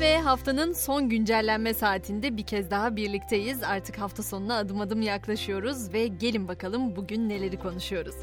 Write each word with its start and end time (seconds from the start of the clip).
Ve 0.00 0.20
haftanın 0.20 0.72
son 0.72 1.08
güncellenme 1.08 1.74
saatinde 1.74 2.36
bir 2.36 2.42
kez 2.42 2.70
daha 2.70 2.96
birlikteyiz. 2.96 3.62
Artık 3.62 3.98
hafta 3.98 4.22
sonuna 4.22 4.56
adım 4.56 4.80
adım 4.80 5.02
yaklaşıyoruz 5.02 5.92
ve 5.92 6.06
gelin 6.06 6.48
bakalım 6.48 6.96
bugün 6.96 7.28
neleri 7.28 7.58
konuşuyoruz. 7.58 8.14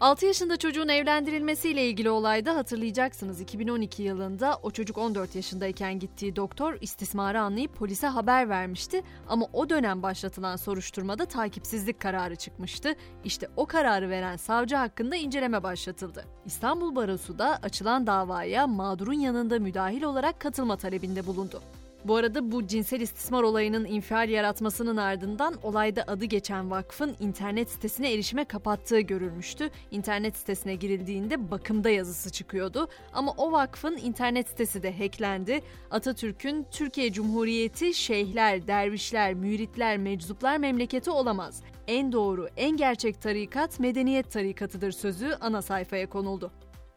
6 0.00 0.26
yaşında 0.26 0.56
çocuğun 0.56 0.88
evlendirilmesiyle 0.88 1.86
ilgili 1.88 2.10
olayda 2.10 2.56
hatırlayacaksınız 2.56 3.40
2012 3.40 4.02
yılında 4.02 4.58
o 4.62 4.70
çocuk 4.70 4.98
14 4.98 5.34
yaşındayken 5.34 5.98
gittiği 5.98 6.36
doktor 6.36 6.76
istismarı 6.80 7.40
anlayıp 7.40 7.74
polise 7.76 8.06
haber 8.06 8.48
vermişti 8.48 9.02
ama 9.28 9.46
o 9.52 9.70
dönem 9.70 10.02
başlatılan 10.02 10.56
soruşturmada 10.56 11.24
takipsizlik 11.24 12.00
kararı 12.00 12.36
çıkmıştı. 12.36 12.94
İşte 13.24 13.48
o 13.56 13.66
kararı 13.66 14.10
veren 14.10 14.36
savcı 14.36 14.76
hakkında 14.76 15.16
inceleme 15.16 15.62
başlatıldı. 15.62 16.24
İstanbul 16.46 16.96
Barosu 16.96 17.38
da 17.38 17.58
açılan 17.62 18.06
davaya 18.06 18.66
mağdurun 18.66 19.12
yanında 19.12 19.58
müdahil 19.58 20.02
olarak 20.02 20.40
katılma 20.40 20.76
talebinde 20.76 21.26
bulundu. 21.26 21.62
Bu 22.08 22.16
arada 22.16 22.52
bu 22.52 22.66
cinsel 22.66 23.00
istismar 23.00 23.42
olayının 23.42 23.84
infial 23.84 24.28
yaratmasının 24.28 24.96
ardından 24.96 25.54
olayda 25.62 26.04
adı 26.06 26.24
geçen 26.24 26.70
vakfın 26.70 27.16
internet 27.20 27.70
sitesine 27.70 28.12
erişime 28.12 28.44
kapattığı 28.44 29.00
görülmüştü. 29.00 29.70
İnternet 29.90 30.36
sitesine 30.36 30.74
girildiğinde 30.74 31.50
bakımda 31.50 31.90
yazısı 31.90 32.30
çıkıyordu 32.30 32.88
ama 33.12 33.32
o 33.36 33.52
vakfın 33.52 33.96
internet 33.96 34.48
sitesi 34.48 34.82
de 34.82 34.98
hacklendi. 34.98 35.60
Atatürk'ün 35.90 36.66
Türkiye 36.70 37.12
Cumhuriyeti 37.12 37.94
şeyhler, 37.94 38.66
dervişler, 38.66 39.34
müritler, 39.34 39.98
meczuplar 39.98 40.56
memleketi 40.56 41.10
olamaz. 41.10 41.62
En 41.86 42.12
doğru, 42.12 42.48
en 42.56 42.76
gerçek 42.76 43.22
tarikat 43.22 43.80
medeniyet 43.80 44.30
tarikatıdır 44.30 44.92
sözü 44.92 45.36
ana 45.40 45.62
sayfaya 45.62 46.08
konuldu. 46.08 46.50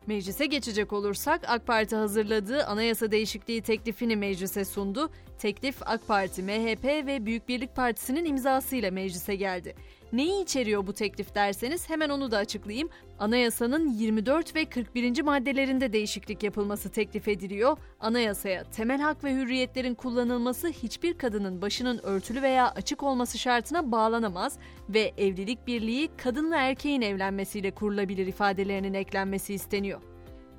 Meclise 0.08 0.46
geçecek 0.46 0.94
olursak 0.94 1.42
AK 1.48 1.68
Parti 1.68 1.96
hazırladığı 1.96 2.66
anayasa 2.66 3.12
değişikliği 3.12 3.62
teklifini 3.62 4.16
meclise 4.16 4.66
sundu. 4.66 5.12
Teklif 5.40 5.76
AK 5.86 6.08
Parti, 6.08 6.44
MHP 6.44 6.86
ve 6.86 7.26
Büyük 7.26 7.48
Birlik 7.50 7.76
Partisi'nin 7.76 8.26
imzasıyla 8.26 8.92
meclise 8.92 9.36
geldi. 9.36 9.76
Neyi 10.14 10.44
içeriyor 10.44 10.88
bu 10.88 10.94
teklif 10.94 11.36
derseniz 11.36 11.90
hemen 11.90 12.10
onu 12.10 12.32
da 12.32 12.38
açıklayayım. 12.38 12.90
Anayasanın 13.20 13.90
24 13.90 14.56
ve 14.56 14.66
41. 14.66 15.22
maddelerinde 15.22 15.94
değişiklik 15.94 16.44
yapılması 16.44 16.90
teklif 16.90 17.28
ediliyor. 17.28 17.78
Anayasaya 18.00 18.64
temel 18.64 19.02
hak 19.02 19.24
ve 19.24 19.34
hürriyetlerin 19.34 19.96
kullanılması 19.96 20.68
hiçbir 20.68 21.18
kadının 21.18 21.62
başının 21.62 22.00
örtülü 22.04 22.42
veya 22.42 22.72
açık 22.72 23.04
olması 23.04 23.38
şartına 23.38 23.92
bağlanamaz 23.92 24.58
ve 24.90 25.12
evlilik 25.18 25.68
birliği 25.68 26.10
kadın 26.18 26.52
ve 26.52 26.56
erkeğin 26.56 27.02
evlenmesiyle 27.02 27.72
kurulabilir 27.72 28.28
ifadelerinin 28.28 28.94
eklenmesi 28.94 29.54
isteniyor. 29.54 30.11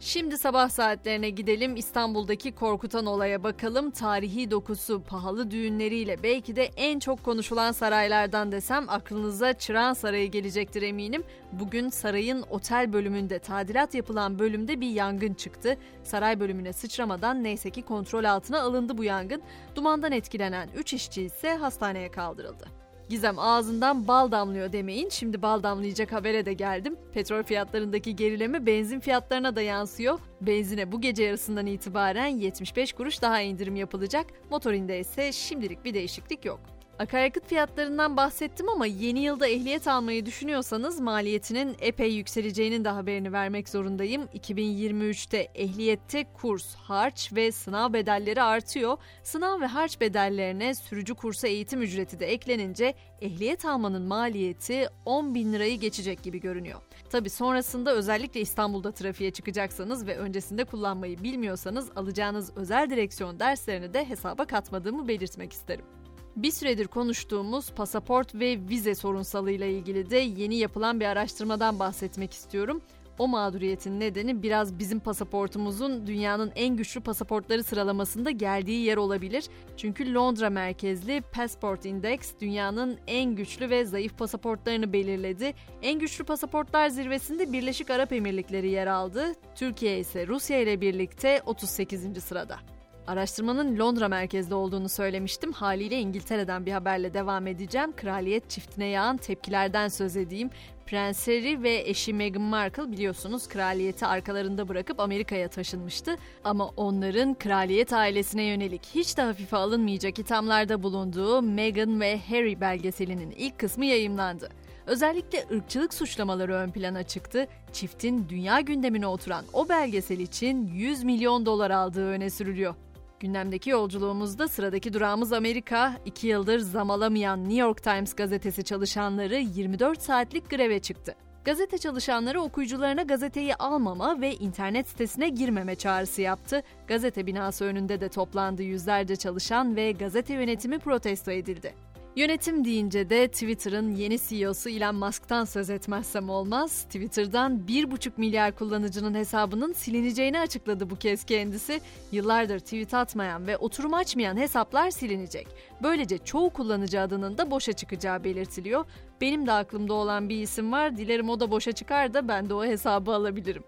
Şimdi 0.04 0.38
sabah 0.38 0.68
saatlerine 0.68 1.30
gidelim 1.30 1.76
İstanbul'daki 1.76 2.52
korkutan 2.52 3.06
olaya 3.06 3.42
bakalım. 3.42 3.90
Tarihi 3.90 4.50
dokusu, 4.50 5.02
pahalı 5.02 5.50
düğünleriyle 5.50 6.22
belki 6.22 6.56
de 6.56 6.64
en 6.76 6.98
çok 6.98 7.24
konuşulan 7.24 7.72
saraylardan 7.72 8.52
desem 8.52 8.88
aklınıza 8.88 9.52
Çırağan 9.52 9.92
Sarayı 9.92 10.30
gelecektir 10.30 10.82
eminim. 10.82 11.24
Bugün 11.52 11.88
sarayın 11.88 12.44
otel 12.50 12.92
bölümünde 12.92 13.38
tadilat 13.38 13.94
yapılan 13.94 14.38
bölümde 14.38 14.80
bir 14.80 14.90
yangın 14.90 15.34
çıktı. 15.34 15.76
Saray 16.04 16.40
bölümüne 16.40 16.72
sıçramadan 16.72 17.44
neyse 17.44 17.70
ki 17.70 17.82
kontrol 17.82 18.24
altına 18.24 18.60
alındı 18.60 18.98
bu 18.98 19.04
yangın. 19.04 19.42
Dumandan 19.74 20.12
etkilenen 20.12 20.68
3 20.76 20.94
işçi 20.94 21.22
ise 21.22 21.54
hastaneye 21.54 22.10
kaldırıldı. 22.10 22.81
Gizem 23.08 23.38
ağzından 23.38 24.08
bal 24.08 24.30
damlıyor 24.30 24.72
demeyin. 24.72 25.08
Şimdi 25.08 25.42
bal 25.42 25.62
damlayacak 25.62 26.12
habere 26.12 26.46
de 26.46 26.52
geldim. 26.52 26.96
Petrol 27.14 27.42
fiyatlarındaki 27.42 28.16
gerileme 28.16 28.66
benzin 28.66 29.00
fiyatlarına 29.00 29.56
da 29.56 29.62
yansıyor. 29.62 30.18
Benzine 30.40 30.92
bu 30.92 31.00
gece 31.00 31.22
yarısından 31.24 31.66
itibaren 31.66 32.26
75 32.26 32.92
kuruş 32.92 33.22
daha 33.22 33.40
indirim 33.40 33.76
yapılacak. 33.76 34.26
Motorinde 34.50 35.00
ise 35.00 35.32
şimdilik 35.32 35.84
bir 35.84 35.94
değişiklik 35.94 36.44
yok. 36.44 36.60
Akaryakıt 37.02 37.46
fiyatlarından 37.46 38.16
bahsettim 38.16 38.68
ama 38.68 38.86
yeni 38.86 39.20
yılda 39.20 39.48
ehliyet 39.48 39.88
almayı 39.88 40.26
düşünüyorsanız 40.26 41.00
maliyetinin 41.00 41.76
epey 41.80 42.14
yükseleceğinin 42.14 42.84
de 42.84 42.88
haberini 42.88 43.32
vermek 43.32 43.68
zorundayım. 43.68 44.22
2023'te 44.34 45.48
ehliyette 45.54 46.24
kurs, 46.32 46.74
harç 46.74 47.32
ve 47.32 47.52
sınav 47.52 47.92
bedelleri 47.92 48.42
artıyor. 48.42 48.96
Sınav 49.22 49.60
ve 49.60 49.66
harç 49.66 50.00
bedellerine 50.00 50.74
sürücü 50.74 51.14
kursu 51.14 51.46
eğitim 51.46 51.82
ücreti 51.82 52.20
de 52.20 52.26
eklenince 52.26 52.94
ehliyet 53.20 53.64
almanın 53.64 54.02
maliyeti 54.02 54.88
10 55.04 55.34
bin 55.34 55.52
lirayı 55.52 55.80
geçecek 55.80 56.22
gibi 56.22 56.40
görünüyor. 56.40 56.80
Tabi 57.10 57.30
sonrasında 57.30 57.94
özellikle 57.94 58.40
İstanbul'da 58.40 58.92
trafiğe 58.92 59.30
çıkacaksanız 59.30 60.06
ve 60.06 60.16
öncesinde 60.16 60.64
kullanmayı 60.64 61.22
bilmiyorsanız 61.22 61.90
alacağınız 61.96 62.56
özel 62.56 62.90
direksiyon 62.90 63.38
derslerini 63.38 63.94
de 63.94 64.08
hesaba 64.08 64.44
katmadığımı 64.44 65.08
belirtmek 65.08 65.52
isterim. 65.52 66.01
Bir 66.36 66.50
süredir 66.50 66.86
konuştuğumuz 66.86 67.70
pasaport 67.70 68.34
ve 68.34 68.58
vize 68.68 68.94
sorunsalıyla 68.94 69.66
ilgili 69.66 70.10
de 70.10 70.16
yeni 70.16 70.56
yapılan 70.56 71.00
bir 71.00 71.04
araştırmadan 71.06 71.78
bahsetmek 71.78 72.32
istiyorum. 72.32 72.82
O 73.18 73.28
mağduriyetin 73.28 74.00
nedeni 74.00 74.42
biraz 74.42 74.78
bizim 74.78 75.00
pasaportumuzun 75.00 76.06
dünyanın 76.06 76.52
en 76.54 76.76
güçlü 76.76 77.00
pasaportları 77.00 77.64
sıralamasında 77.64 78.30
geldiği 78.30 78.84
yer 78.84 78.96
olabilir. 78.96 79.44
Çünkü 79.76 80.14
Londra 80.14 80.50
merkezli 80.50 81.22
Passport 81.32 81.84
Index 81.84 82.34
dünyanın 82.40 82.98
en 83.06 83.36
güçlü 83.36 83.70
ve 83.70 83.84
zayıf 83.84 84.18
pasaportlarını 84.18 84.92
belirledi. 84.92 85.54
En 85.82 85.98
güçlü 85.98 86.24
pasaportlar 86.24 86.88
zirvesinde 86.88 87.52
Birleşik 87.52 87.90
Arap 87.90 88.12
Emirlikleri 88.12 88.70
yer 88.70 88.86
aldı. 88.86 89.32
Türkiye 89.54 89.98
ise 89.98 90.26
Rusya 90.26 90.58
ile 90.58 90.80
birlikte 90.80 91.42
38. 91.46 92.24
sırada. 92.24 92.71
Araştırmanın 93.06 93.78
Londra 93.78 94.08
merkezli 94.08 94.54
olduğunu 94.54 94.88
söylemiştim. 94.88 95.52
Haliyle 95.52 96.00
İngiltere'den 96.00 96.66
bir 96.66 96.72
haberle 96.72 97.14
devam 97.14 97.46
edeceğim. 97.46 97.92
Kraliyet 97.96 98.50
çiftine 98.50 98.86
yağan 98.86 99.16
tepkilerden 99.16 99.88
söz 99.88 100.16
edeyim. 100.16 100.50
Prens 100.86 101.28
Harry 101.28 101.62
ve 101.62 101.82
eşi 101.86 102.14
Meghan 102.14 102.42
Markle 102.42 102.92
biliyorsunuz 102.92 103.48
kraliyeti 103.48 104.06
arkalarında 104.06 104.68
bırakıp 104.68 105.00
Amerika'ya 105.00 105.48
taşınmıştı. 105.48 106.16
Ama 106.44 106.68
onların 106.76 107.34
kraliyet 107.34 107.92
ailesine 107.92 108.42
yönelik 108.42 108.82
hiç 108.94 109.16
de 109.16 109.22
hafife 109.22 109.56
alınmayacak 109.56 110.18
ithamlarda 110.18 110.82
bulunduğu 110.82 111.42
Meghan 111.42 112.00
ve 112.00 112.18
Harry 112.18 112.60
belgeselinin 112.60 113.30
ilk 113.30 113.58
kısmı 113.58 113.84
yayımlandı. 113.84 114.48
Özellikle 114.86 115.46
ırkçılık 115.52 115.94
suçlamaları 115.94 116.54
ön 116.54 116.70
plana 116.70 117.02
çıktı. 117.02 117.46
Çiftin 117.72 118.28
dünya 118.28 118.60
gündemine 118.60 119.06
oturan 119.06 119.44
o 119.52 119.68
belgesel 119.68 120.18
için 120.18 120.66
100 120.66 121.04
milyon 121.04 121.46
dolar 121.46 121.70
aldığı 121.70 122.06
öne 122.06 122.30
sürülüyor. 122.30 122.74
Gündemdeki 123.22 123.70
yolculuğumuzda 123.70 124.48
sıradaki 124.48 124.92
durağımız 124.92 125.32
Amerika. 125.32 125.92
İki 126.04 126.26
yıldır 126.26 126.58
zam 126.58 126.90
alamayan 126.90 127.40
New 127.40 127.60
York 127.60 127.82
Times 127.82 128.14
gazetesi 128.14 128.64
çalışanları 128.64 129.36
24 129.36 130.02
saatlik 130.02 130.50
greve 130.50 130.78
çıktı. 130.78 131.14
Gazete 131.44 131.78
çalışanları 131.78 132.40
okuyucularına 132.40 133.02
gazeteyi 133.02 133.54
almama 133.54 134.20
ve 134.20 134.34
internet 134.34 134.88
sitesine 134.88 135.28
girmeme 135.28 135.74
çağrısı 135.74 136.22
yaptı. 136.22 136.62
Gazete 136.86 137.26
binası 137.26 137.64
önünde 137.64 138.00
de 138.00 138.08
toplandı 138.08 138.62
yüzlerce 138.62 139.16
çalışan 139.16 139.76
ve 139.76 139.92
gazete 139.92 140.34
yönetimi 140.34 140.78
protesto 140.78 141.30
edildi. 141.30 141.74
Yönetim 142.16 142.64
deyince 142.64 143.10
de 143.10 143.28
Twitter'ın 143.28 143.94
yeni 143.94 144.18
CEO'su 144.18 144.68
Elon 144.68 144.94
Musk'tan 144.94 145.44
söz 145.44 145.70
etmezsem 145.70 146.30
olmaz. 146.30 146.84
Twitter'dan 146.84 147.58
1,5 147.68 148.10
milyar 148.16 148.56
kullanıcının 148.56 149.14
hesabının 149.14 149.72
silineceğini 149.72 150.40
açıkladı 150.40 150.90
bu 150.90 150.96
kez 150.96 151.24
kendisi. 151.24 151.80
Yıllardır 152.12 152.58
tweet 152.58 152.94
atmayan 152.94 153.46
ve 153.46 153.56
oturum 153.56 153.94
açmayan 153.94 154.36
hesaplar 154.36 154.90
silinecek. 154.90 155.46
Böylece 155.82 156.18
çoğu 156.18 156.50
kullanıcı 156.50 157.00
adının 157.00 157.38
da 157.38 157.50
boşa 157.50 157.72
çıkacağı 157.72 158.24
belirtiliyor. 158.24 158.84
Benim 159.20 159.46
de 159.46 159.52
aklımda 159.52 159.94
olan 159.94 160.28
bir 160.28 160.36
isim 160.42 160.72
var. 160.72 160.96
Dilerim 160.96 161.30
o 161.30 161.40
da 161.40 161.50
boşa 161.50 161.72
çıkar 161.72 162.14
da 162.14 162.28
ben 162.28 162.48
de 162.48 162.54
o 162.54 162.64
hesabı 162.64 163.14
alabilirim. 163.14 163.64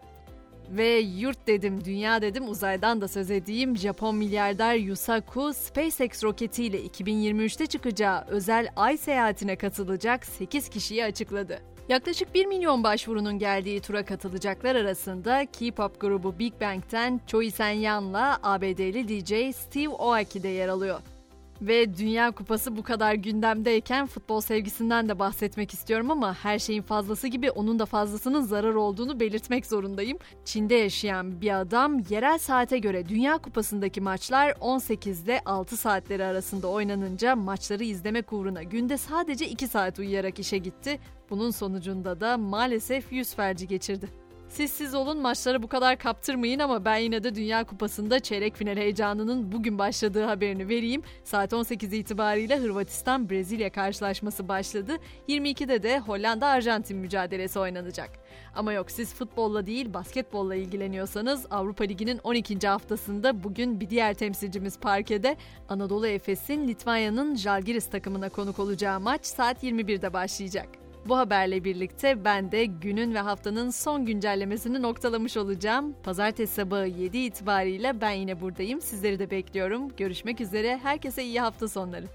Ve 0.76 0.98
yurt 0.98 1.46
dedim, 1.46 1.84
dünya 1.84 2.22
dedim, 2.22 2.48
uzaydan 2.48 3.00
da 3.00 3.08
söz 3.08 3.30
edeyim. 3.30 3.76
Japon 3.76 4.16
milyarder 4.16 4.74
Yusaku, 4.74 5.52
SpaceX 5.54 6.24
roketiyle 6.24 6.86
2023'te 6.86 7.66
çıkacağı 7.66 8.24
özel 8.28 8.68
ay 8.76 8.96
seyahatine 8.96 9.56
katılacak 9.56 10.26
8 10.26 10.68
kişiyi 10.68 11.04
açıkladı. 11.04 11.60
Yaklaşık 11.88 12.34
1 12.34 12.46
milyon 12.46 12.84
başvurunun 12.84 13.38
geldiği 13.38 13.80
tura 13.80 14.04
katılacaklar 14.04 14.74
arasında 14.74 15.46
K-pop 15.58 16.00
grubu 16.00 16.38
Big 16.38 16.52
Bang'ten 16.60 17.20
Choi 17.26 17.50
Sen-yan'la 17.50 18.38
ABD'li 18.42 19.08
DJ 19.08 19.56
Steve 19.56 19.94
Aoki 19.94 20.42
de 20.42 20.48
yer 20.48 20.68
alıyor. 20.68 21.00
Ve 21.62 21.96
Dünya 21.98 22.30
Kupası 22.30 22.76
bu 22.76 22.82
kadar 22.82 23.14
gündemdeyken 23.14 24.06
futbol 24.06 24.40
sevgisinden 24.40 25.08
de 25.08 25.18
bahsetmek 25.18 25.74
istiyorum 25.74 26.10
ama 26.10 26.34
her 26.34 26.58
şeyin 26.58 26.82
fazlası 26.82 27.28
gibi 27.28 27.50
onun 27.50 27.78
da 27.78 27.86
fazlasının 27.86 28.42
zarar 28.42 28.74
olduğunu 28.74 29.20
belirtmek 29.20 29.66
zorundayım. 29.66 30.18
Çin'de 30.44 30.74
yaşayan 30.74 31.40
bir 31.40 31.60
adam 31.60 31.98
yerel 32.10 32.38
saate 32.38 32.78
göre 32.78 33.08
Dünya 33.08 33.38
Kupası'ndaki 33.38 34.00
maçlar 34.00 34.54
18 34.60 35.24
ile 35.24 35.40
6 35.44 35.76
saatleri 35.76 36.24
arasında 36.24 36.66
oynanınca 36.68 37.36
maçları 37.36 37.84
izlemek 37.84 38.32
uğruna 38.32 38.62
günde 38.62 38.96
sadece 38.96 39.48
2 39.48 39.68
saat 39.68 39.98
uyuyarak 39.98 40.38
işe 40.38 40.58
gitti. 40.58 40.98
Bunun 41.30 41.50
sonucunda 41.50 42.20
da 42.20 42.38
maalesef 42.38 43.12
yüz 43.12 43.34
felci 43.34 43.68
geçirdi. 43.68 44.23
Siz 44.54 44.70
siz 44.70 44.94
olun 44.94 45.18
maçlara 45.18 45.62
bu 45.62 45.68
kadar 45.68 45.98
kaptırmayın 45.98 46.58
ama 46.58 46.84
ben 46.84 46.96
yine 46.96 47.24
de 47.24 47.34
Dünya 47.34 47.64
Kupası'nda 47.64 48.20
çeyrek 48.20 48.56
final 48.56 48.76
heyecanının 48.76 49.52
bugün 49.52 49.78
başladığı 49.78 50.24
haberini 50.24 50.68
vereyim. 50.68 51.02
Saat 51.24 51.52
18 51.52 51.92
itibariyle 51.92 52.56
Hırvatistan-Brezilya 52.56 53.70
karşılaşması 53.70 54.48
başladı. 54.48 54.96
22'de 55.28 55.82
de 55.82 55.98
Hollanda-Arjantin 55.98 56.96
mücadelesi 56.96 57.58
oynanacak. 57.58 58.10
Ama 58.54 58.72
yok 58.72 58.90
siz 58.90 59.14
futbolla 59.14 59.66
değil 59.66 59.94
basketbolla 59.94 60.54
ilgileniyorsanız 60.54 61.46
Avrupa 61.50 61.84
Ligi'nin 61.84 62.20
12. 62.24 62.68
haftasında 62.68 63.44
bugün 63.44 63.80
bir 63.80 63.90
diğer 63.90 64.14
temsilcimiz 64.14 64.78
parkede 64.78 65.36
Anadolu 65.68 66.06
Efes'in 66.06 66.68
Litvanya'nın 66.68 67.34
Žalgiris 67.34 67.90
takımına 67.90 68.28
konuk 68.28 68.58
olacağı 68.58 69.00
maç 69.00 69.26
saat 69.26 69.64
21'de 69.64 70.12
başlayacak. 70.12 70.83
Bu 71.08 71.16
haberle 71.16 71.64
birlikte 71.64 72.24
ben 72.24 72.52
de 72.52 72.64
günün 72.64 73.14
ve 73.14 73.18
haftanın 73.18 73.70
son 73.70 74.06
güncellemesini 74.06 74.82
noktalamış 74.82 75.36
olacağım. 75.36 75.94
Pazartesi 76.02 76.54
sabahı 76.54 76.86
7 76.86 77.18
itibariyle 77.18 78.00
ben 78.00 78.10
yine 78.10 78.40
buradayım. 78.40 78.80
Sizleri 78.80 79.18
de 79.18 79.30
bekliyorum. 79.30 79.96
Görüşmek 79.96 80.40
üzere. 80.40 80.80
Herkese 80.82 81.24
iyi 81.24 81.40
hafta 81.40 81.68
sonları. 81.68 82.06